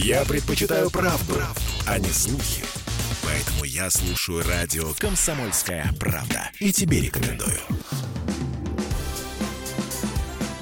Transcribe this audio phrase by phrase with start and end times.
[0.00, 2.62] Я предпочитаю правду, правду, а не слухи.
[3.24, 6.52] Поэтому я слушаю радио «Комсомольская правда».
[6.60, 7.58] И тебе рекомендую.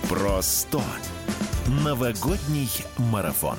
[0.08, 0.82] Просто
[1.66, 3.58] новогодний марафон.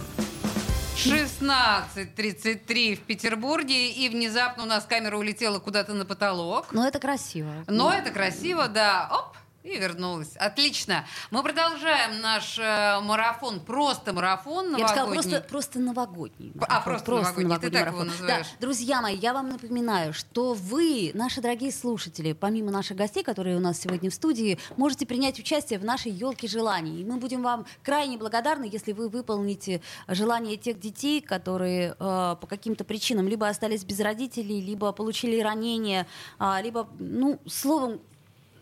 [0.96, 6.70] 16.33 в Петербурге, и внезапно у нас камера улетела куда-то на потолок.
[6.72, 7.52] Но это красиво.
[7.68, 9.08] Но это красиво, да.
[9.12, 9.38] Оп,
[9.68, 10.36] и вернулась.
[10.38, 11.06] Отлично.
[11.32, 13.60] Мы продолжаем наш э, марафон.
[13.60, 14.80] Просто марафон новогодний.
[14.80, 16.54] Я бы сказала, просто, просто новогодний.
[16.68, 17.58] А, просто новогодний.
[17.58, 18.48] Ты так его называешь.
[18.48, 18.58] Да.
[18.62, 23.60] Друзья мои, я вам напоминаю, что вы, наши дорогие слушатели, помимо наших гостей, которые у
[23.60, 27.02] нас сегодня в студии, можете принять участие в нашей елке желаний.
[27.02, 32.48] И мы будем вам крайне благодарны, если вы выполните желания тех детей, которые э, по
[32.48, 36.08] каким-то причинам либо остались без родителей, либо получили ранения,
[36.40, 38.00] э, либо, ну, словом,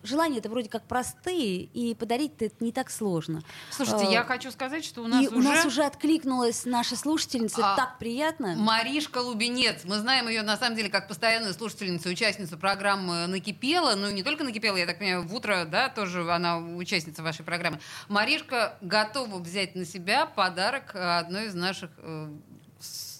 [0.05, 3.41] желания это вроде как простые, и подарить-то это не так сложно.
[3.71, 5.37] Слушайте, а, я хочу сказать, что у нас и уже...
[5.37, 8.55] у нас уже откликнулась наша слушательница, а, так приятно.
[8.55, 14.09] Маришка Лубенец, мы знаем ее на самом деле как постоянную слушательницу, участницу программы «Накипела», ну
[14.11, 17.79] не только «Накипела», я так понимаю, в утро, да, тоже она участница вашей программы.
[18.07, 22.29] Маришка готова взять на себя подарок одной из наших э,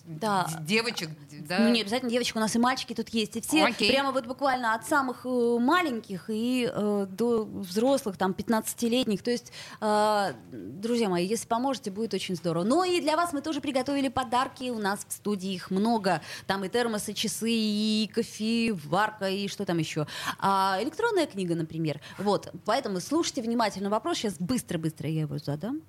[0.05, 0.47] да.
[0.61, 1.59] девочек, да?
[1.59, 3.35] Ну, не обязательно девочек, у нас и мальчики тут есть.
[3.35, 3.91] И все Окей.
[3.91, 9.21] прямо вот буквально от самых э, маленьких и э, до взрослых, там, 15-летних.
[9.23, 12.63] То есть, э, друзья мои, если поможете, будет очень здорово.
[12.63, 14.69] Но и для вас мы тоже приготовили подарки.
[14.69, 16.21] У нас в студии их много.
[16.45, 20.07] Там и термосы, часы, и кофе, варка, и что там еще.
[20.39, 21.99] А, электронная книга, например.
[22.17, 24.17] Вот, поэтому слушайте внимательно вопрос.
[24.17, 25.81] Сейчас быстро-быстро я его задам.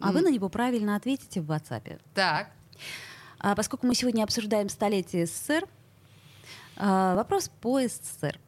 [0.00, 0.12] А mm.
[0.12, 2.00] вы на него правильно ответите в WhatsApp.
[2.14, 2.50] Так.
[3.40, 5.66] А поскольку мы сегодня обсуждаем столетие СССР,
[6.76, 8.38] а, вопрос по СССР.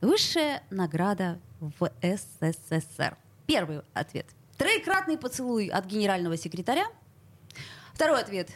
[0.00, 3.16] Высшая награда в СССР.
[3.46, 4.26] Первый ответ.
[4.58, 6.86] Троекратный поцелуй от генерального секретаря.
[7.94, 8.50] Второй ответ.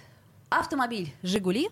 [0.49, 1.71] Автомобиль «Жигули».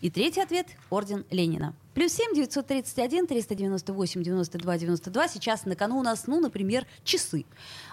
[0.00, 1.74] И третий ответ– орден Ленина.
[1.94, 5.28] Плюс 7 931 398 92 92.
[5.28, 7.46] Сейчас на кону у нас, ну, например, часы.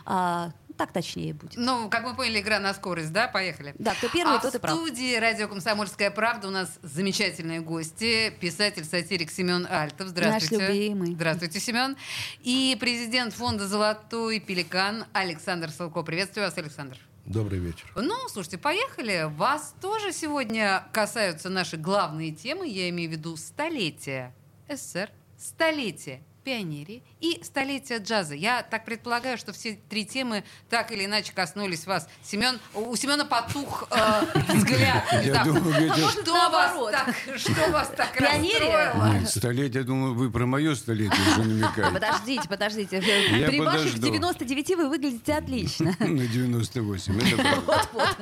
[0.05, 1.53] А, так точнее будет.
[1.55, 3.27] Ну, как мы поняли, игра на скорость, да?
[3.27, 3.73] Поехали.
[3.77, 4.73] Да, кто первый, а тот и прав.
[4.73, 8.31] в студии «Радио Комсомольская правда» у нас замечательные гости.
[8.39, 10.09] Писатель-сатирик Семен Альтов.
[10.09, 10.57] Здравствуйте.
[10.57, 11.13] Наш любимый.
[11.13, 11.95] Здравствуйте, Семен.
[12.41, 16.01] И президент фонда «Золотой пеликан» Александр Салко.
[16.03, 16.97] Приветствую вас, Александр.
[17.25, 17.85] Добрый вечер.
[17.95, 19.29] Ну, слушайте, поехали.
[19.29, 22.67] Вас тоже сегодня касаются наши главные темы.
[22.67, 24.33] Я имею в виду столетие
[24.67, 28.35] СССР, столетие пионерии и столетие джаза.
[28.35, 32.07] Я так предполагаю, что все три темы так или иначе коснулись вас.
[32.23, 35.03] Семен, у Семена потух э, взгляд.
[35.23, 39.25] Я думаю, что, вас так, что вас так расстроило?
[39.25, 41.93] столетие, думаю, вы про мое столетие уже намекаете.
[41.93, 43.03] Подождите, подождите.
[43.37, 44.07] Я При ваших подожду.
[44.07, 45.95] 99 вы выглядите отлично.
[45.99, 48.15] На 98, это правда.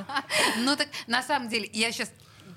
[0.58, 2.10] Ну так, на самом деле, я сейчас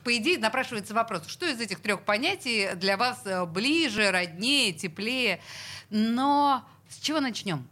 [0.05, 5.41] по идее, напрашивается вопрос, что из этих трех понятий для вас э, ближе, роднее, теплее?
[5.89, 7.67] Но с чего начнем?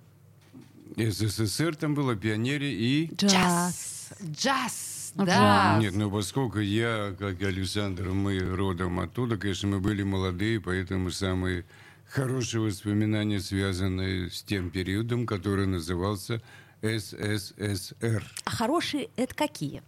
[0.97, 3.13] СССР там было, пионерия и...
[3.15, 4.09] Джаз.
[4.23, 5.77] Джаз, Ну, да.
[5.79, 11.11] Нет, ну поскольку я, как и Александр, мы родом оттуда, конечно, мы были молодые, поэтому
[11.11, 11.65] самые
[12.09, 16.41] хорошие воспоминания связаны с тем периодом, который назывался
[16.81, 18.23] СССР.
[18.45, 19.83] А хорошие это какие?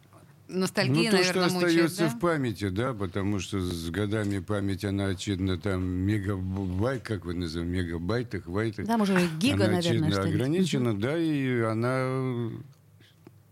[0.48, 2.18] Ностальгия, ну, то, что наверное, остается мучает, да?
[2.18, 7.72] в памяти, да, потому что с годами память, она, очевидно, там мегабайт, как вы называете,
[7.72, 8.86] мегабайтах, вайтах.
[8.86, 10.36] Там уже гига, она, наверное, очевидно, что-нибудь.
[10.36, 12.52] ограничена, да, и она...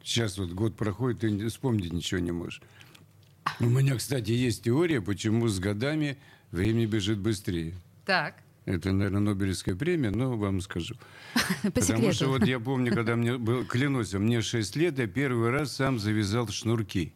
[0.04, 2.62] Сейчас вот год проходит, и вспомнить ничего не можешь.
[3.60, 6.18] У меня, кстати, есть теория, почему с годами
[6.52, 7.74] время бежит быстрее.
[8.06, 8.43] Так.
[8.66, 10.96] Это, наверное, Нобелевская премия, но вам скажу.
[11.64, 12.16] По Потому секрету.
[12.16, 16.00] что вот я помню, когда мне был, клянусь, мне 6 лет, я первый раз сам
[16.00, 17.14] завязал шнурки.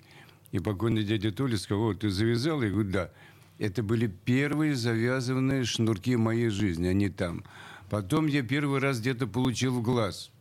[0.52, 2.62] И покойный дядя Толя сказал, ты завязал?
[2.62, 3.12] Я говорю, да.
[3.59, 7.44] Это были первые завязанные шнурки моей жизни, они там.
[7.90, 10.31] Потом я первый раз где-то получил в глаз.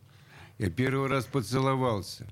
[0.59, 2.27] Я первый раз поцеловался.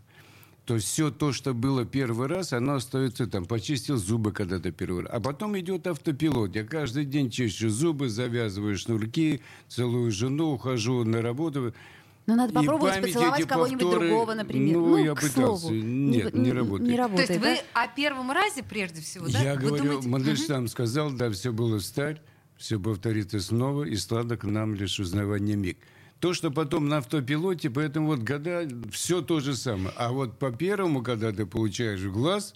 [0.66, 3.46] То есть все то, что было первый раз, оно остается там.
[3.46, 5.12] Почистил зубы когда-то первый раз.
[5.14, 6.56] А потом идет автопилот.
[6.56, 11.74] Я каждый день чищу зубы, завязываю шнурки, целую жену, ухожу на работу.
[12.26, 14.78] Ну, надо попробовать поцеловать кого-нибудь повторы, другого, например.
[14.78, 15.68] ну, я к пытался.
[15.68, 15.76] слову.
[15.76, 16.90] Нет, не работает.
[16.90, 17.48] Не То работает, есть да?
[17.50, 19.44] вы о первом разе прежде всего, да?
[19.44, 22.20] Я Вы говорю, думаете- Мандельштам сказал, да, все было старь,
[22.58, 25.78] все повторится снова, и сладок нам лишь узнавание миг.
[26.26, 29.94] То, что потом на автопилоте, поэтому вот года, все то же самое.
[29.96, 32.56] А вот по первому, когда ты получаешь в глаз,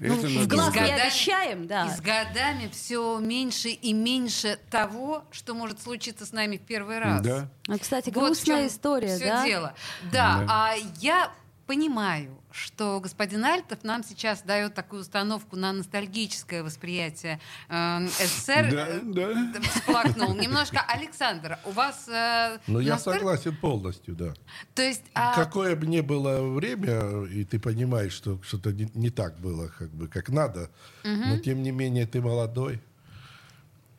[0.00, 1.86] это Ну, в надо глаз С не обещаем, да.
[1.86, 6.98] И с годами все меньше и меньше того, что может случиться с нами в первый
[6.98, 7.20] раз.
[7.20, 7.48] Да.
[7.68, 9.44] Ну, кстати, Вот в грустная чём история, всё да?
[9.46, 9.74] дело.
[10.10, 10.46] Да, Да.
[10.48, 11.30] а я
[11.68, 18.70] понимаю, что господин Альтов нам сейчас дает такую установку на ностальгическое восприятие э, СССР.
[18.70, 19.60] Да, да.
[19.62, 20.80] Всплакнул немножко.
[20.86, 22.08] Александр, у вас...
[22.08, 24.34] э, Ну, я настолько- согласен полностью, да.
[24.74, 25.02] То есть...
[25.14, 29.66] а, Какое бы ни было время, и ты понимаешь, что что-то не, не так было,
[29.76, 30.70] как бы, как надо,
[31.02, 32.80] но тем не менее ты молодой,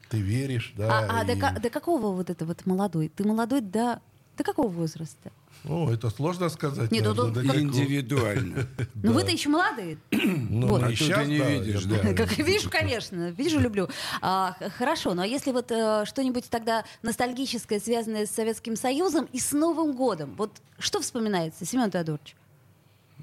[0.08, 1.00] ты веришь, да.
[1.10, 3.10] А, а до, и- ка- до какого вот это вот молодой?
[3.10, 4.00] Ты молодой до,
[4.38, 5.32] до какого возраста?
[5.68, 6.92] Ну, это сложно сказать.
[6.92, 8.68] Нет, ну, наверное, тут какого- Индивидуально.
[8.96, 9.98] Ну вы-то еще молодые.
[10.12, 12.14] Ну, А ты не да, видишь, да.
[12.14, 13.88] Как вижу, конечно, вижу, люблю.
[14.22, 19.40] А, хорошо, ну а если вот э, что-нибудь тогда ностальгическое, связанное с Советским Союзом и
[19.40, 22.36] с Новым годом, вот что вспоминается, Семен Теодорович?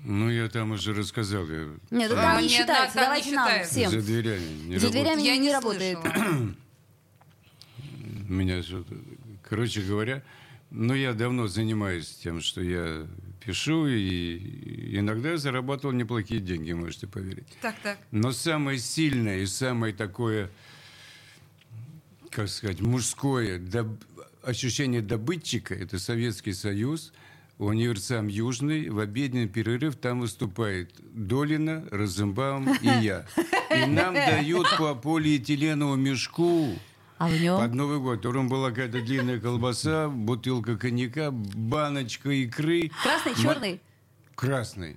[0.04, 1.46] Ну, я там уже рассказал.
[1.46, 3.90] Я Нет, это А, там не считается, да, не давайте нам всем.
[3.90, 5.98] за дверями не За дверями я не, не работает.
[8.28, 8.94] Меня что-то-
[9.48, 10.22] Короче говоря,
[10.72, 13.06] ну, я давно занимаюсь тем, что я
[13.44, 17.46] пишу, и иногда зарабатывал неплохие деньги, можете поверить.
[17.60, 17.98] Так, так.
[18.10, 20.50] Но самое сильное и самое такое,
[22.30, 24.02] как сказать, мужское доб-
[24.42, 27.12] ощущение добытчика– это Советский Союз,
[27.58, 33.26] универсам Южный, в обеденный перерыв там выступает Долина, Розенбаум и я.
[33.76, 36.78] И нам дают по полиэтиленовому мешку
[37.22, 37.56] А в нем?
[37.56, 38.26] под Новый год.
[38.26, 42.90] Утром была какая-то длинная колбаса, бутылка коньяка, баночка икры.
[43.00, 43.80] Красный, черный?
[44.34, 44.96] Красный.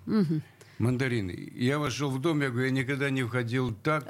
[0.79, 1.51] Мандарины.
[1.53, 4.07] Я вошел в дом, я говорю, я никогда не входил так.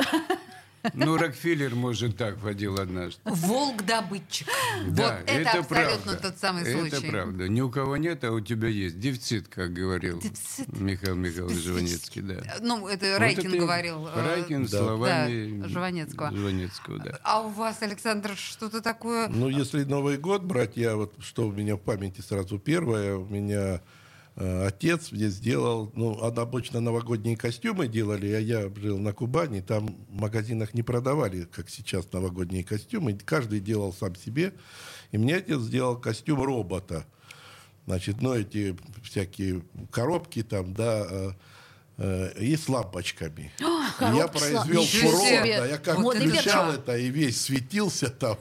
[0.93, 3.19] Ну, Рокфеллер, может, так входил однажды.
[3.25, 4.47] Волк-добытчик.
[4.87, 6.15] Да, вот это, абсолютно правда.
[6.21, 7.09] тот самый Это случай.
[7.09, 7.47] правда.
[7.47, 8.99] Ни у кого нет, а у тебя есть.
[8.99, 10.67] Дефицит, как говорил Дефицит.
[10.79, 12.21] Михаил Михайлович Жванецкий.
[12.21, 12.41] Да.
[12.61, 14.07] Ну, это Вот Райкин это говорил.
[14.07, 14.77] э, Райкин Да.
[14.77, 16.31] словами Да, Жванецкого.
[16.35, 17.19] Жванецкого, да.
[17.23, 19.27] А у вас, Александр, что-то такое?
[19.29, 23.25] Ну, если Новый год брать, я вот, что у меня в памяти сразу первое, у
[23.25, 23.81] меня
[24.37, 29.95] отец мне сделал, ну, а обычно новогодние костюмы делали, а я жил на Кубани, там
[30.09, 34.53] в магазинах не продавали, как сейчас, новогодние костюмы, каждый делал сам себе,
[35.11, 37.05] и мне отец сделал костюм робота.
[37.85, 39.61] Значит, ну, эти всякие
[39.91, 41.31] коробки там, да, э,
[41.97, 43.53] э, и с лампочками.
[43.59, 48.09] Я коробки с лам- произвел фурор, да, я как Вот включал это, и весь светился
[48.09, 48.37] там.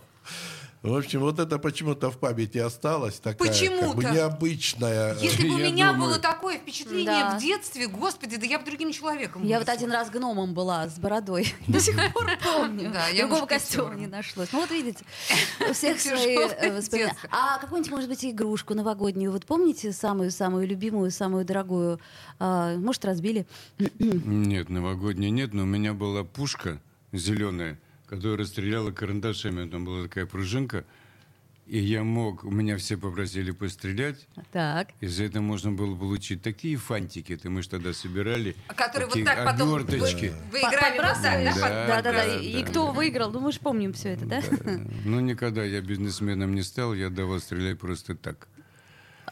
[0.84, 5.16] В общем, вот это почему-то в памяти осталось такая, как бы необычная.
[5.18, 7.38] Если бы у меня думаю- было такое впечатление Да.
[7.38, 10.98] в детстве, господи, да я бы другим человеком Я вот один раз гномом была с
[10.98, 11.54] бородой.
[11.68, 12.90] До сих пор помню.
[12.92, 14.52] Да, я Другого костюма не нашлось.
[14.52, 15.06] Ну вот видите,
[15.70, 17.16] у всех свои э, воспоминания.
[17.30, 19.32] А какую-нибудь, может быть, игрушку новогоднюю?
[19.32, 21.98] Вот помните самую-самую любимую, самую дорогую?
[22.38, 23.46] А, Может, разбили?
[23.78, 26.78] Нет, новогодней нет, но у меня была пушка
[27.12, 29.68] зеленая, которая стреляла карандашами.
[29.68, 30.84] Там была такая пружинка.
[31.66, 34.26] И я мог, у меня все попросили пострелять.
[34.52, 34.88] Так.
[35.00, 38.54] И за это можно было получить такие фантики, это мы же тогда собирали.
[38.68, 40.32] Которые вот так потом вы, оберточки.
[40.52, 41.54] вы играли вот так, да?
[41.54, 42.12] Да, Да, да, да.
[42.12, 42.92] да, И да, кто да.
[42.92, 43.32] выиграл?
[43.32, 44.42] Ну, мы же помним все это, да?
[45.06, 48.46] Ну, никогда я бизнесменом не стал, я давал стрелять просто так.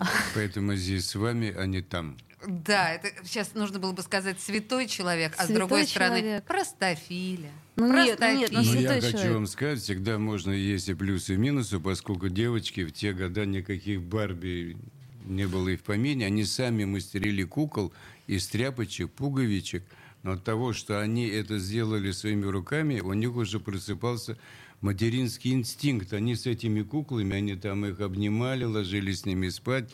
[0.34, 2.16] Поэтому здесь с вами, а не там.
[2.46, 6.44] Да, это сейчас нужно было бы сказать святой человек, а с другой стороны человек.
[6.44, 7.50] простофиля.
[7.76, 9.32] Ну нет, нет, ну Но я хочу человек.
[9.34, 14.02] вам сказать, всегда можно есть и плюсы, и минусы, поскольку девочки в те года никаких
[14.02, 14.76] Барби
[15.24, 16.26] не было и в помине.
[16.26, 17.92] Они сами мастерили кукол
[18.26, 19.84] из тряпочек, пуговичек.
[20.22, 24.36] Но от того, что они это сделали своими руками, у них уже просыпался
[24.80, 26.12] материнский инстинкт.
[26.12, 29.90] Они с этими куклами, они там их обнимали, ложились с ними спать.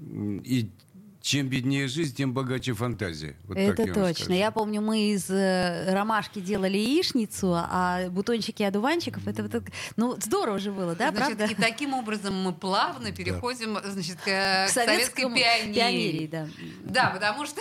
[0.00, 0.70] И
[1.28, 3.36] чем беднее жизнь, тем богаче фантазия.
[3.46, 4.14] Вот Это я точно.
[4.14, 4.32] скажу.
[4.32, 9.64] Я помню, мы из э, ромашки делали яичницу, а бутончики одуванчиков, это вот так-
[9.96, 11.52] ну здорово же было, да, Значит, правда?
[11.52, 15.74] и таким образом мы плавно переходим, значит, к, к К советской пионерии.
[15.74, 16.48] пионерии, да.
[16.84, 17.60] Да, потому что,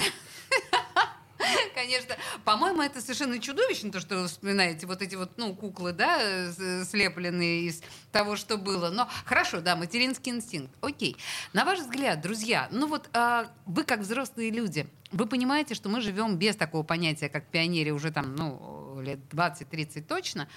[1.76, 6.52] конечно, по-моему, это совершенно чудовищно, то, что вы вспоминаете, вот эти вот, ну, куклы, да,
[6.84, 8.90] слепленные из того, что было.
[8.90, 10.74] Но хорошо, да, материнский инстинкт.
[10.82, 11.18] Окей.
[11.54, 16.02] На ваш взгляд, друзья, ну вот а, вы как взрослые люди, вы понимаете, что мы
[16.02, 20.48] живем без такого понятия, как пионерия уже там, ну, лет 20-30 точно.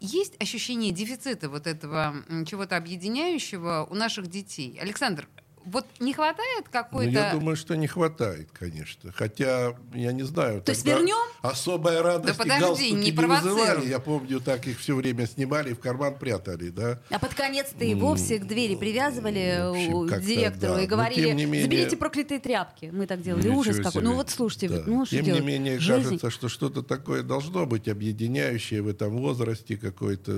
[0.00, 2.14] Есть ощущение дефицита вот этого
[2.46, 4.78] чего-то объединяющего у наших детей?
[4.80, 5.28] Александр,
[5.66, 7.10] вот не хватает Ну, какой-то...
[7.10, 9.12] я думаю, что не хватает, конечно.
[9.12, 10.62] Хотя, я не знаю.
[10.62, 11.16] То есть вернем?
[11.42, 13.86] Особая радость подожди, галстуки не не, вызывали.
[13.88, 17.00] Я помню, так их все время снимали и в карман прятали, да.
[17.10, 20.82] А под конец-то и вовсе к двери привязывали в общем, директору да.
[20.82, 22.90] и говорили, не менее- заберите проклятые тряпки.
[22.92, 23.42] Мы так делали.
[23.42, 23.92] Ничего Ужас какой.
[23.92, 24.00] себе.
[24.02, 24.82] Ну вот слушайте, Да.
[24.86, 25.40] ну что Тем делать?
[25.42, 26.02] не менее, Жизнь.
[26.04, 30.32] кажется, что что-то такое должно быть объединяющее в этом возрасте, какой-то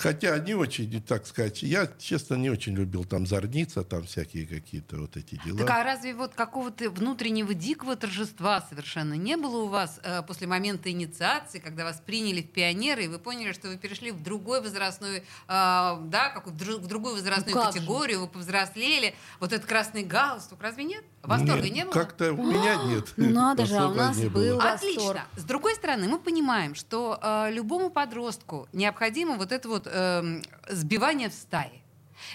[0.00, 4.96] Хотя не очень, так сказать, я, честно, не очень любил там зорниться, там всякие какие-то
[4.96, 5.58] вот эти дела.
[5.58, 10.46] Так а разве вот какого-то внутреннего дикого торжества совершенно не было у вас э, после
[10.46, 14.62] момента инициации, когда вас приняли в пионеры, и вы поняли, что вы перешли в другой
[14.62, 17.78] возрастной, э, да, как в, дру- в другую возрастную Ну как же?
[17.78, 21.04] категорию, вы повзрослели, вот этот красный галстук, разве нет?
[21.22, 21.92] Восторга Нет, не было?
[21.92, 23.12] Как-то у меня нет.
[23.18, 24.58] Ну надо же, а у нас был.
[24.60, 25.26] Отлично.
[25.36, 31.28] С другой стороны, мы понимаем, что э, любому подростку необходимо вот это вот эм, сбивание
[31.28, 31.80] в стае.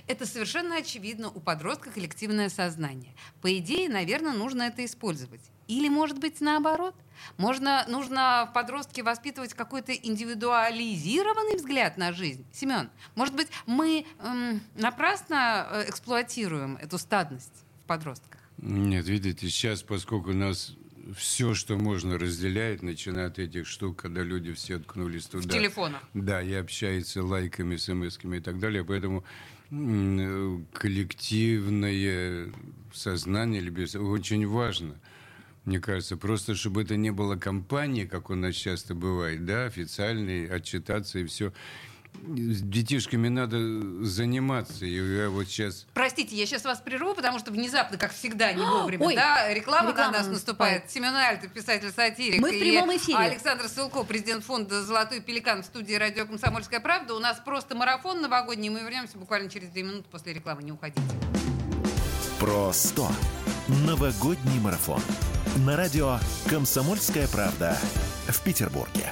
[0.08, 3.14] Это совершенно очевидно у подростка коллективное сознание.
[3.42, 5.42] По идее, наверное, нужно это использовать.
[5.68, 6.96] Или, может быть, наоборот.
[7.38, 12.46] Можно, нужно в подростке воспитывать какой-то индивидуализированный взгляд на жизнь.
[12.52, 18.42] Семен, может быть, мы эм, напрасно э, эксплуатируем эту стадность в подростках?
[18.58, 20.76] Нет, видите, сейчас, поскольку нас
[21.16, 25.44] все, что можно, разделяет, начиная от этих штук, когда люди все откнулись туда.
[25.44, 26.02] В телефонах.
[26.14, 28.84] Да, и общаются лайками, смс-ками и так далее.
[28.84, 29.24] Поэтому
[29.72, 32.52] э, коллективное
[32.94, 34.96] сознание или без- очень важно.
[35.66, 40.46] Мне кажется, просто чтобы это не было компании, как у нас часто бывает, да, официальной,
[40.48, 41.54] отчитаться и все.
[42.28, 43.58] С детишками надо
[44.04, 44.86] заниматься.
[44.86, 48.66] И я вот сейчас Простите, я сейчас вас прерву, потому что внезапно, как всегда, не
[48.66, 50.90] вовремя, Ой, да, реклама, реклама на нас наступает.
[50.90, 52.42] Семен Альтов, писатель-сатирик.
[52.42, 53.18] Мы в прямом эфире.
[53.18, 57.14] Александр Сылко, президент фонда «Золотой пеликан» в студии «Радио Комсомольская правда».
[57.16, 58.70] У нас просто марафон новогодний.
[58.70, 60.64] Мы вернемся буквально через две минуты после рекламы.
[60.64, 61.02] Не уходите.
[62.40, 63.08] Про 100.
[63.88, 65.02] Новогодний марафон.
[65.66, 67.78] На радио «Комсомольская правда»
[68.28, 69.12] в Петербурге.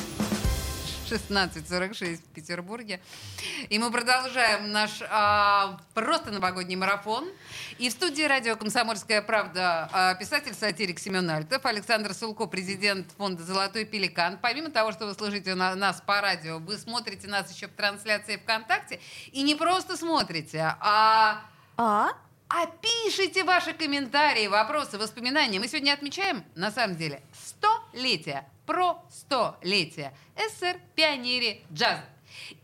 [1.11, 3.01] 16.46 в Петербурге.
[3.69, 7.27] И мы продолжаем наш а, просто новогодний марафон.
[7.77, 13.85] И в студии радио «Комсомольская правда» а, писатель-сатирик Семен Альтов, Александр Сулко, президент фонда «Золотой
[13.85, 14.37] пеликан».
[14.41, 18.37] Помимо того, что вы слушаете на- нас по радио, вы смотрите нас еще в трансляции
[18.37, 18.99] ВКонтакте.
[19.31, 21.41] И не просто смотрите, а
[21.77, 22.09] А?
[22.53, 25.57] А пишите ваши комментарии, вопросы, воспоминания.
[25.59, 32.03] Мы сегодня отмечаем, на самом деле, столетие, про столетие СССР, пионере джаза.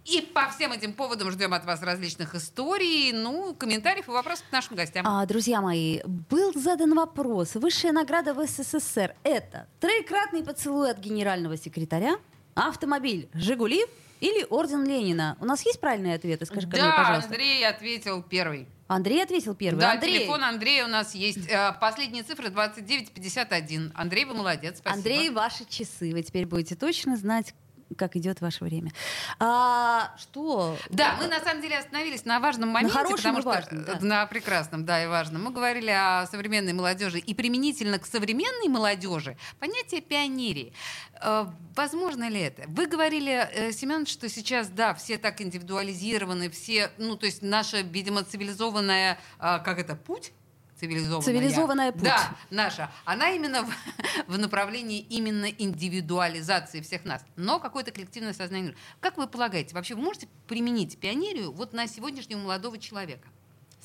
[0.03, 4.51] И по всем этим поводам ждем от вас различных историй, ну, комментариев и вопросов к
[4.51, 5.05] нашим гостям.
[5.07, 7.55] А, друзья мои, был задан вопрос.
[7.55, 12.17] Высшая награда в СССР– это троекратный поцелуй от генерального секретаря,
[12.55, 13.85] автомобиль «Жигули»
[14.19, 15.37] или орден Ленина?
[15.39, 16.45] У нас есть правильные ответы?
[16.45, 17.29] Скажи мне, да, пожалуйста.
[17.29, 18.67] Андрей ответил первый.
[18.87, 19.79] Андрей ответил первый.
[19.79, 21.47] Да, Андрей, телефон Андрея у нас есть.
[21.49, 23.91] Э, Последние цифры 2951.
[23.95, 24.97] Андрей, вы молодец, спасибо.
[24.97, 26.11] Андрей, ваши часы.
[26.13, 27.53] Вы теперь будете точно знать,
[27.95, 28.91] как идет ваше время.
[29.39, 30.77] А, что?
[30.89, 33.99] Да, мы на самом деле остановились на важном моменте, хорошем потому что важном, да.
[34.01, 35.43] на прекрасном, да, и важном.
[35.43, 40.73] Мы говорили о современной молодежи и применительно к современной молодежи понятие пионерии.
[41.21, 41.45] Э,
[41.77, 42.63] Возможно ли это?
[42.69, 47.81] Вы говорили, э, Семен, что сейчас, да, все так индивидуализированы, все, ну, то есть наша,
[47.81, 50.31] видимо, цивилизованная, а, как это, путь?
[50.79, 51.21] Цивилизованная.
[51.25, 52.03] Цивилизованная путь.
[52.03, 52.91] Да, наша.
[53.05, 53.73] Она именно в,
[54.27, 57.25] в направлении именно индивидуализации всех нас.
[57.35, 58.75] Но какое-то коллективное сознание.
[58.99, 63.27] Как вы полагаете, вообще вы можете применить пионерию вот на сегодняшнего молодого человека?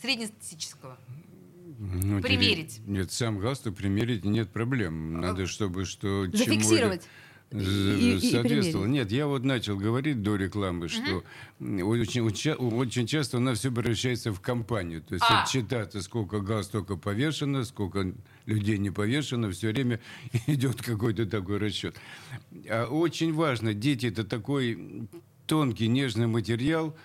[0.01, 0.99] Среднестатистического.
[1.79, 2.77] Ну, Примерить.
[2.77, 5.21] теперь- Нет, сам галстук примерить нет проблем.
[5.21, 6.27] Надо, чтобы что...
[6.27, 7.03] чему- Зафиксировать.
[7.03, 7.07] з-
[7.52, 8.85] И- и соответствовало.
[8.87, 9.04] примерить.
[9.04, 11.23] Нет, я вот начал говорить до рекламы, что
[11.61, 15.02] очень, часто у нас все превращается в компанию.
[15.02, 15.42] То есть А.
[15.44, 18.12] отчитаться, сколько галстука повешено, сколько
[18.47, 20.00] людей не повешено, все время
[20.47, 21.97] идет какой-то такой расчет.
[22.68, 25.09] А очень важно, дети это такой
[25.47, 26.97] тонкий, нежный материал,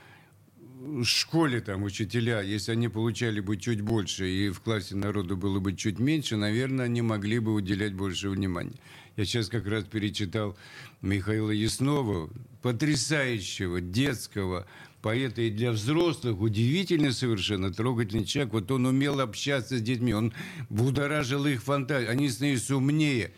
[0.79, 5.60] в школе там учителя, если они получали бы чуть больше и в классе народу было
[5.60, 8.75] бы чуть меньше, наверное, они могли бы уделять больше внимания.
[9.15, 10.55] Я сейчас как раз перечитал
[11.01, 12.29] Михаила Яснова,
[12.62, 14.67] потрясающего детского
[15.01, 18.53] поэта и для взрослых, удивительный совершенно, трогательный человек.
[18.53, 20.34] Вот он умел общаться с детьми, он
[20.69, 23.31] будоражил их фантазию, они становились умнее.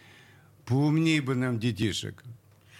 [0.66, 2.24] Поумнее бы нам детишек.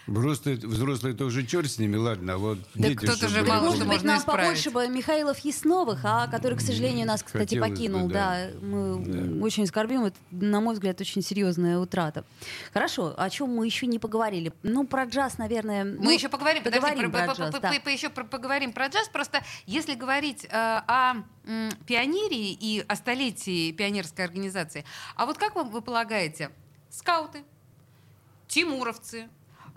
[0.06, 3.86] Просто взрослые тоже черт с ними, ладно, а вот Да дети, кто-то же мало Может
[3.86, 4.42] быть, нам исправить.
[4.42, 8.08] побольше бы Михаилов Ясновых, а который, к сожалению, нас, кстати, Хотелось бы, покинул.
[8.08, 8.48] да.
[8.52, 8.58] да.
[8.60, 10.04] мы очень скорбим.
[10.06, 12.24] Это, на мой взгляд, очень серьезная утрата.
[12.72, 14.52] Хорошо, о чем мы еще не поговорили?
[14.62, 15.84] Ну, про джаз, наверное.
[15.84, 17.72] Мы ну, еще поговорим, подожди, поговорим про- про по- джаз, по- да.
[17.72, 19.08] по- по- еще про- поговорим про джаз.
[19.08, 21.14] Просто если говорить э, о
[21.46, 26.50] м, пионерии и о столетии пионерской организации, а вот как вам вы полагаете,
[26.90, 27.44] скауты,
[28.48, 29.28] тимуровцы.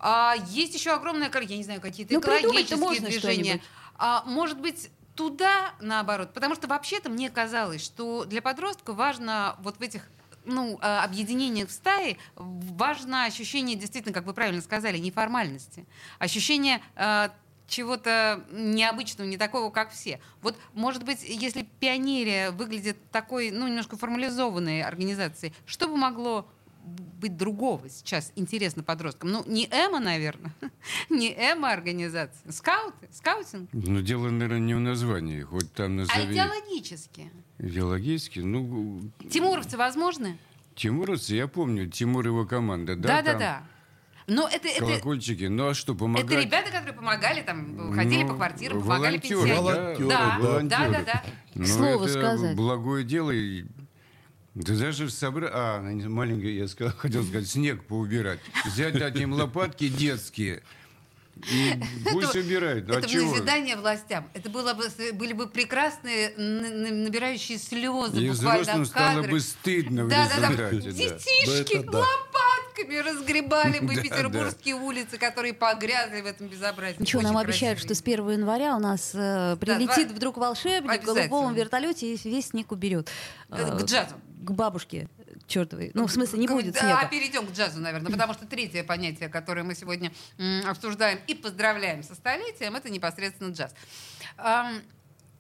[0.06, 3.62] А, есть еще огромное количество, я не знаю, какие-то Ну, экологические можно движения.
[3.96, 6.34] А, может быть, туда наоборот?
[6.34, 10.10] Потому что вообще-то мне казалось, что для подростка важно вот в этих
[10.44, 15.86] ну, а, объединениях в стае важно ощущение, действительно, как вы правильно сказали, неформальности.
[16.20, 17.32] Ощущение а,
[17.68, 20.20] чего-то необычного, не такого, как все.
[20.42, 26.46] Вот, может быть, если пионерия выглядит такой, ну, немножко формализованной организацией, что бы могло
[26.84, 29.32] быть другого сейчас интересно подросткам?
[29.32, 30.54] Ну, не Эма, наверное,
[31.10, 32.52] не Эма организация.
[32.52, 33.70] Скауты, скаутинг.
[33.72, 35.42] Но дело, наверное, не в названии.
[35.42, 36.34] Хоть там А назови...
[36.34, 37.32] идеологически?
[37.60, 38.40] Идеологически.
[38.40, 40.38] Ну, Тимуровцы возможны?
[40.76, 42.96] Тимуровцы, я помню, Тимур и его команда.
[42.96, 43.64] Да, там Да-да-да.
[44.26, 45.44] Но это, это, Колокольчики.
[45.46, 46.32] Ну, а что, помогать?
[46.32, 49.64] это ребята, которые помогали, там, ходили Ну, по квартирам, помогали волонтеры, пенсионерам.
[49.64, 50.62] Волонтеры, Да, да.
[50.62, 51.24] да, да, да.
[51.56, 52.56] Ну, Слово это сказать.
[52.56, 53.32] благое дело.
[53.32, 53.66] И...
[54.56, 55.52] Да даже собрать...
[55.54, 58.40] А, маленькое, я сказал, хотел сказать, снег поубирать.
[58.66, 60.62] Взять, дать им лопатки детские.
[61.52, 61.74] И
[62.12, 62.88] пусть Это- убирают.
[62.88, 63.32] Ну, а Это в чего?
[63.32, 64.30] назидание властям.
[64.36, 69.32] Это было бы, были бы прекрасные, набирающие слезы И буквально взрослым стало кадры.
[69.32, 70.70] бы стыдно в да, да, да.
[70.70, 70.92] результате.
[70.92, 70.92] да.
[70.92, 71.98] Детишки да.
[71.98, 76.98] лопатками разгребали бы Да, петербургские улицы, которые погрязли в этом безобразии.
[77.00, 81.06] Ничего, Очень нам обещают, что с 1 января у нас э, прилетит вдруг волшебник в
[81.06, 83.10] голубом вертолете и весь снег уберет.
[83.50, 84.14] К- Э, к джазу.
[84.44, 85.08] К бабушке
[85.48, 85.92] чертовой.
[85.94, 87.08] Ну, в смысле, не будет да, снега.
[87.10, 90.12] перейдем к джазу, наверное, потому что третье понятие, которое мы сегодня
[90.66, 93.74] обсуждаем и поздравляем со столетием, это непосредственно джаз.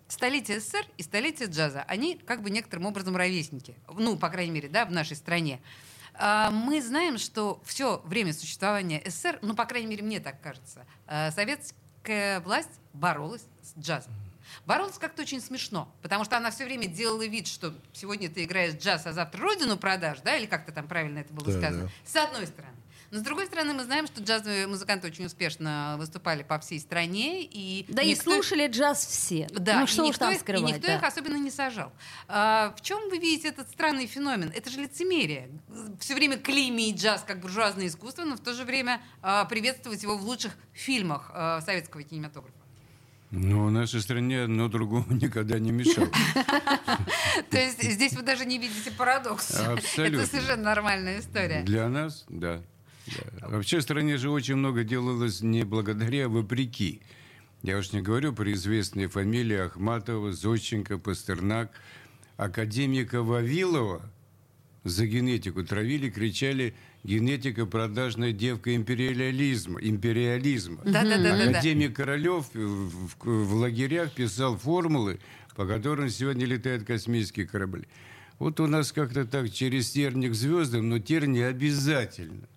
[0.08, 3.76] Столетие СССР и столетие джаза, они как бы некоторым образом ровесники.
[3.98, 5.60] Ну, по крайней мере, да, в нашей стране.
[6.14, 10.86] А, Мы знаем, что все время существования СССР, ну, по крайней мере, мне так кажется,
[11.08, 14.14] а, советская власть боролась с джазом.
[14.66, 18.76] Боролась как-то очень смешно, потому что она все время делала вид, что сегодня ты играешь
[18.76, 21.84] джаз, а завтра родину продашь, да, или как-то там правильно это было Да, сказано.
[21.84, 21.90] да.
[22.10, 22.74] С одной стороны.
[23.12, 27.44] Но с другой стороны, мы знаем, что джазовые музыканты очень успешно выступали по всей стране.
[27.44, 29.48] И Да и никто- слушали джаз все.
[29.52, 30.96] да, ну и что уж никто, там их, и никто да.
[30.96, 31.92] их особенно не сажал.
[32.28, 34.52] А, в чем вы видите этот странный феномен?
[34.56, 35.52] Это же лицемерие.
[36.00, 40.18] Все время клеймить джаз как буржуазное искусство, но в то же время а, приветствовать его
[40.18, 42.58] в лучших фильмах а, советского кинематографа.
[43.34, 46.08] В нашей стране одно другому никогда не мешало.
[47.50, 49.50] То есть здесь вы даже не видите парадокс.
[49.60, 50.18] Абсолютно.
[50.18, 51.64] Это совершенно нормальная история.
[51.64, 52.62] Для нас, да.
[53.42, 57.02] Вообще в стране же очень много делалось не благодаря, а вопреки.
[57.64, 61.72] Я уж не говорю про известные фамилии Ахматова, Зодченко, Пастернак.
[62.38, 64.12] Академика Вавилова
[64.84, 69.80] за генетику травили, кричали «генетика продажная девка империализма».
[69.82, 70.82] империализма.
[70.86, 71.50] Да-да-да-да-да.
[71.52, 75.20] Академик Королев в, в- в лагерях писал формулы,
[75.56, 77.84] по которым сегодня летают космические корабли.
[78.40, 82.48] Вот у нас как-то так через терник звездам, но терни обязательно.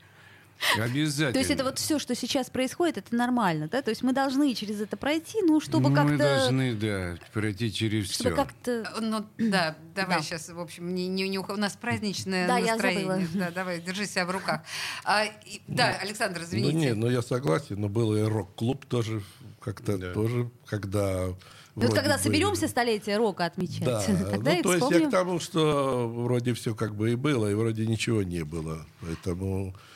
[0.79, 1.33] Обязательно.
[1.33, 3.83] То есть это вот все, что сейчас происходит, это нормально, да?
[3.83, 6.16] То есть мы должны через это пройти, ну, чтобы Мы как-то...
[6.19, 8.37] должны, да, пройти через Чтобы все.
[8.37, 8.92] как-то...
[9.01, 10.23] Ну да, давай Да.
[10.23, 13.27] сейчас, в общем, не, не, не ух- у нас праздничное Да, я настроение.
[13.27, 13.45] забыла.
[13.47, 14.62] Да, давай, держи себя в руках.
[15.05, 16.77] А, и- да, Александр, Ну извините.
[16.77, 19.23] не, ну я согласен, но был и рок-клуб тоже
[19.61, 20.12] как-то Да.
[20.14, 21.29] тоже, когда...
[21.75, 25.09] Вот когда бы- соберемся столетие рока отмечать, Да, тогда ну и то есть я вспомним.
[25.09, 28.87] к тому, что вроде все как бы и было, и вроде ничего не было.
[29.03, 29.96] Поэтому э,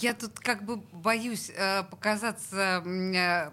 [0.00, 3.50] Я тут как бы боюсь э, показаться, э,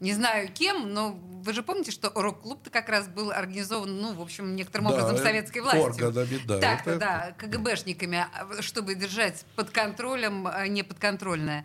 [0.00, 4.20] не знаю кем, но вы же помните, что рок-клуб-то как раз был организован, ну, в
[4.20, 6.08] общем, некоторым Да, образом э, советской властью.
[6.08, 11.64] органами, да, Так, это- да, КГБшниками, а, чтобы держать под контролем а, неподконтрольное.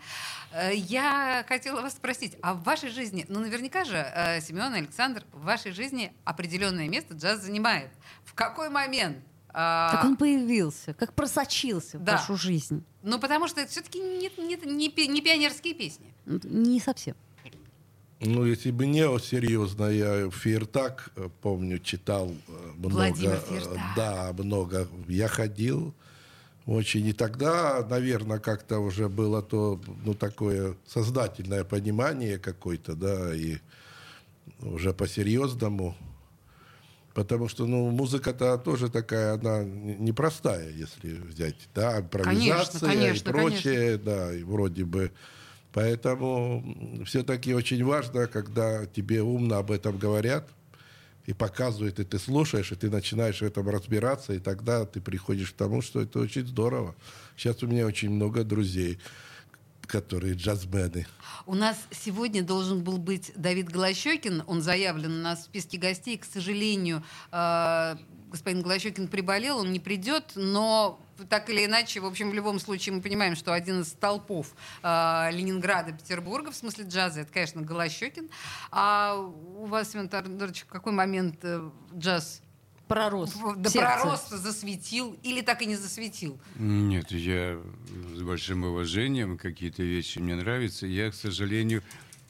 [0.73, 4.01] Я хотела вас спросить, а в вашей жизни, ну, наверняка же,
[4.41, 7.91] Семен, Александр, в вашей жизни определенное место джаз занимает.
[8.25, 9.17] В какой момент?
[9.53, 12.13] А, Как он появился, как просочился в Да.
[12.17, 12.83] вашу жизнь.
[13.03, 16.13] Ну, потому что это все-таки не, не- не не пионерские песни.
[16.25, 17.15] Ну, Не совсем.
[18.21, 22.93] Ну, если бы не серьезно, я Фейертак, э, помню, читал э, много.
[22.95, 23.77] Владимир э.
[23.95, 24.87] Да, много.
[25.07, 25.93] Я ходил
[26.65, 27.07] очень.
[27.07, 33.59] И тогда, наверное, как-то уже было то, ну, такое сознательное понимание какое-то, да, и
[34.61, 35.95] уже по-серьезному.
[37.19, 43.97] Потому что, ну, музыка-то тоже такая, она непростая, если взять, да, импровизация конечно, и прочее,
[43.97, 45.11] да, и вроде бы.
[45.73, 50.47] Поэтому все-таки очень важно, когда тебе умно об этом говорят
[51.25, 55.51] и показывают, и ты слушаешь, и ты начинаешь в этом разбираться, и тогда ты приходишь
[55.51, 56.95] к тому, что это очень здорово.
[57.35, 58.97] Сейчас у меня очень много друзей,
[59.89, 61.07] которые джазмены.
[61.45, 64.43] У нас сегодня должен был быть Давид Голощекин.
[64.47, 66.17] Он заявлен у нас в списке гостей.
[66.17, 67.95] К сожалению, э,
[68.29, 70.99] господин Голощекин приболел, он не придет, но
[71.29, 75.29] так или иначе, в общем, в любом случае мы понимаем, что один из столпов э,
[75.31, 78.29] Ленинграда, Петербурга, в смысле джаза, это, конечно, Голощекин.
[78.71, 82.41] А у вас, Семен Теодорович, в какой момент э, джаз
[82.89, 83.35] Пророс.
[83.57, 86.39] да пророс, засветил или так и не засветил?
[86.57, 87.61] Нет, я
[88.15, 90.87] с большим уважением какие-то вещи мне нравятся.
[90.87, 91.83] Я, к сожалению,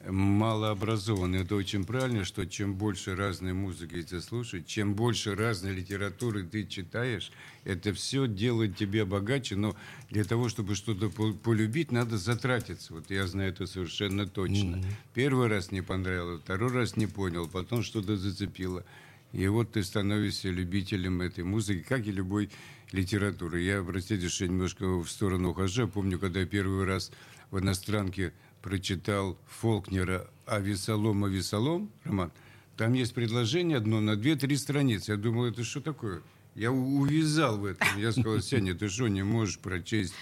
[0.06, 1.34] малообразован.
[1.34, 6.66] Это очень правильно, что чем больше разной музыки ты слушаешь, чем больше разной литературы ты
[6.66, 7.32] читаешь,
[7.64, 9.74] это все делает тебя богаче, но
[10.10, 12.94] для того, чтобы что-то по- полюбить, надо затратиться.
[12.94, 14.82] Вот я знаю это совершенно точно.
[15.14, 18.84] Первый раз не понравилось, второй раз не понял, потом что-то зацепило.
[19.32, 22.50] И вот ты становишься любителем этой музыки, как и любой
[22.92, 23.60] литературы.
[23.60, 25.88] Я, простите, что я немножко в сторону ухожу.
[25.88, 27.12] Помню, когда я первый раз
[27.50, 32.32] в иностранке прочитал Фолкнера «А весолом, а весолом», роман,
[32.76, 35.12] там есть предложение одно на две-три страницы.
[35.12, 36.22] Я думал, это что такое?
[36.54, 37.86] Я увязал в этом.
[37.98, 40.14] Я сказал, Сеня, ты что, не можешь прочесть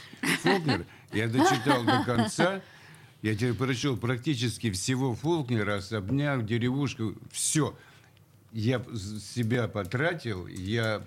[0.42, 0.84] Фолкнера?
[1.12, 2.60] Я дочитал до конца.
[3.22, 7.76] Я тебе прочел практически всего Фолкнера, особняк, деревушку, все.
[8.52, 11.02] Я себя потратил, я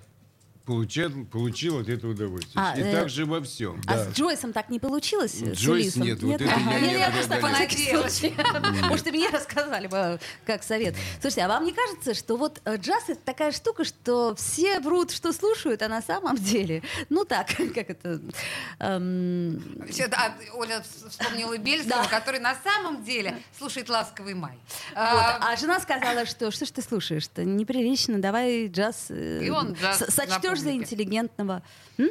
[0.65, 2.53] получал, получил от этого удовольствие.
[2.63, 3.81] А, И э, так же во всем.
[3.87, 5.31] А с Джойсом так не получилось?
[5.33, 6.03] с Джойс Улисом?
[6.03, 6.77] нет, вот это Ага.
[6.77, 7.39] я Нет, просто
[8.09, 8.33] случай.
[8.87, 10.95] Может, и мне рассказали бы как совет.
[11.19, 15.11] Слушайте, а вам не кажется, что вот э, джаз это такая штука, что все врут,
[15.11, 18.21] что слушают, а на самом деле, ну так, как это...
[18.79, 19.59] эм,
[20.09, 22.07] да, а, Оля вс- вспомнила Бельского, Да.
[22.19, 24.57] который на самом деле слушает «Ласковый май».
[24.91, 24.95] вот.
[24.97, 29.07] А, А жена сказала, что что ж ты слушаешь-то, неприлично, давай джаз...
[29.09, 30.03] э, И он джаз
[30.51, 31.63] Сочтешь за интеллигентного.
[31.97, 32.09] М?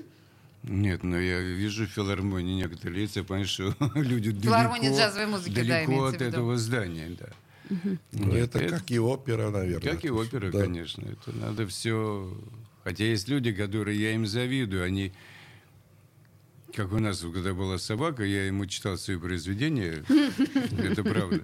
[0.62, 5.54] Нет, но я вижу в филармонии некоторые лица, понимаешь, что люди Филармония далеко, джазовой музыки,
[5.54, 7.28] да, далеко имеется от этого здания, да.
[8.12, 9.92] Ну, Нет, это как и опера, наверное.
[9.92, 10.60] Как и опера, Да.
[10.62, 11.02] конечно.
[11.06, 12.36] Это надо все...
[12.82, 15.12] Хотя есть люди, которые я им завидую, они...
[16.74, 20.04] Как у нас, когда была собака, я ему читал свои произведения,
[20.78, 21.40] это правда.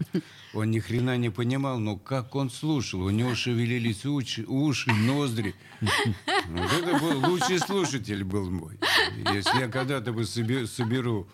[0.55, 5.55] Он ни хрена не понимал, но как он слушал, у него шевелились уши, уши ноздри.
[5.81, 8.79] Вот это был лучший слушатель был мой.
[9.35, 11.27] Если я когда-то бы собе- соберу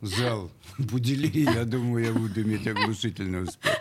[0.00, 3.74] зал Буделей, я думаю, я буду иметь оглушительный успех.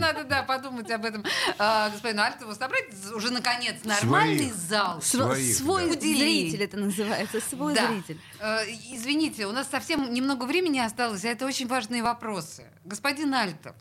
[0.00, 1.24] Надо, да, подумать об этом
[1.58, 2.54] а, господину Альтову.
[2.54, 4.54] Собрать уже, наконец, нормальный Своих.
[4.54, 5.02] зал.
[5.02, 6.00] Своих, свой да.
[6.00, 7.86] зритель это называется, свой Да.
[7.88, 8.20] зритель.
[8.40, 12.64] Э, Извините, у нас совсем немного времени осталось, а это очень важные вопросы.
[12.84, 13.76] Господин Альтов,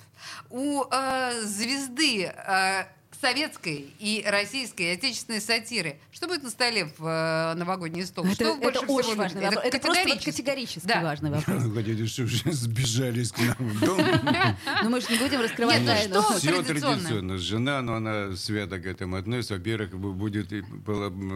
[0.49, 2.83] у э, звезды э,
[3.21, 8.25] советской и российской и отечественной сатиры что будет на столе в э, новогодний стол?
[8.25, 9.21] Это, что это больше всего очень любите?
[9.23, 9.63] важный вопрос.
[9.65, 11.01] Это, просто вот категорически Да.
[11.01, 11.63] важный вопрос.
[11.73, 14.01] Хотите, чтобы уже сбежались к нам в дом?
[14.83, 16.21] Но мы же не будем раскрывать Нет, ну тайну.
[16.21, 16.37] что?
[16.39, 16.95] Все традиционно.
[16.97, 17.37] традиционно.
[17.37, 19.55] Жена, но она свято к этому относится.
[19.55, 20.49] Во-первых, бу- будет,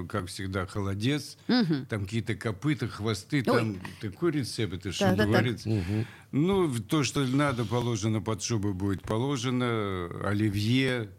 [0.09, 1.37] как всегда, холодец.
[1.89, 3.41] Там какие-то копыта, хвосты.
[3.43, 5.69] Там такой рецепт, это что говорится.
[6.31, 10.09] Ну, то, что надо положено под шубу, будет положено.
[10.25, 11.09] Оливье.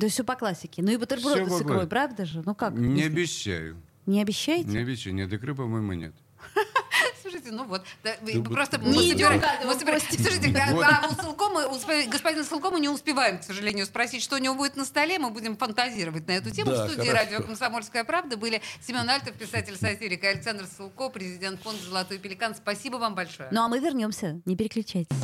[0.00, 0.80] Да все по классике.
[0.80, 2.42] Ну и бутерброды по с икрой, правда же?
[2.46, 2.72] Ну как?
[2.72, 3.76] Не обещаю.
[4.06, 4.66] Не обещаете?
[4.70, 5.14] Не обещаю.
[5.14, 6.14] Нет, икры, по-моему, нет.
[7.20, 9.42] Слушайте, ну вот, да, вы Ну, просто мы Не идем мы.
[9.70, 10.86] Слушайте, а- Вот.
[10.86, 14.54] а у Сылкома, у спа- господина Сылкома не успеваем, к сожалению, спросить, что у него
[14.54, 15.18] будет на столе.
[15.18, 16.70] Мы будем фантазировать на эту тему.
[16.70, 17.32] Да, в студии хорошо.
[17.32, 22.54] радио «Комсомольская правда» были Семен Альтов, писатель-сатирик, и Александр Сылко, президент фонда «Золотой пеликан».
[22.54, 23.50] Спасибо вам большое.
[23.52, 24.40] Ну а мы вернемся.
[24.46, 25.14] Не переключайтесь.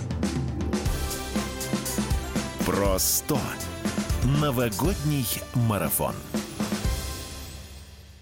[2.66, 3.40] Про 100.
[4.26, 6.12] Новогодний марафон.